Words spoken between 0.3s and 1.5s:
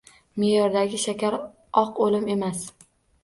Me’yordagi shakar